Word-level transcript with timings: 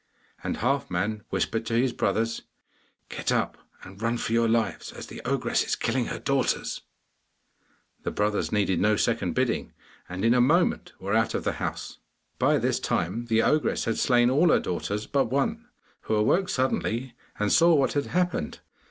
And 0.43 0.57
Halfman 0.57 1.21
whispered 1.29 1.63
to 1.67 1.75
his 1.75 1.93
brothers, 1.93 2.41
'Get 3.09 3.31
up 3.31 3.55
and 3.83 4.01
run 4.01 4.17
for 4.17 4.33
your 4.33 4.49
lives, 4.49 4.91
as 4.91 5.05
the 5.05 5.21
ogress 5.25 5.63
is 5.63 5.75
killing 5.75 6.05
her 6.07 6.17
daughters.' 6.17 6.81
The 8.01 8.09
brothers 8.09 8.51
needed 8.51 8.79
no 8.79 8.95
second 8.95 9.33
bidding, 9.35 9.73
and 10.09 10.25
in 10.25 10.33
a 10.33 10.41
moment 10.41 10.93
were 10.99 11.13
out 11.13 11.35
of 11.35 11.43
the 11.43 11.51
house. 11.61 11.99
By 12.39 12.57
this 12.57 12.79
time 12.79 13.27
the 13.27 13.43
ogress 13.43 13.85
had 13.85 13.99
slain 13.99 14.31
all 14.31 14.49
her 14.49 14.59
daughters 14.59 15.05
but 15.05 15.25
one, 15.25 15.67
who 16.05 16.15
awoke 16.15 16.49
suddenly 16.49 17.13
and 17.37 17.53
saw 17.53 17.75
what 17.75 17.93
had 17.93 18.07
happened. 18.07 18.59